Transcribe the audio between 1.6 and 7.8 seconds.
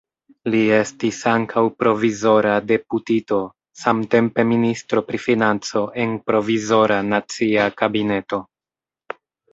provizora deputito, samtempe ministro pri financo en Provizora Nacia